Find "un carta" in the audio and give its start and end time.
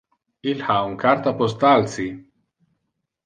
0.85-1.33